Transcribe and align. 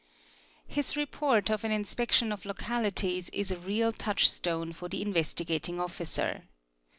&,' 0.27 0.43
His 0.77 0.95
report? 0.97 1.51
of 1.51 1.63
an 1.63 1.69
inspection 1.69 2.31
of 2.31 2.43
localities 2.43 3.29
is 3.33 3.51
a 3.51 3.57
real 3.59 3.93
touchstone 3.93 4.73
for 4.73 4.89
the 4.89 4.99
Investigating 5.03 5.79
Officer. 5.79 6.45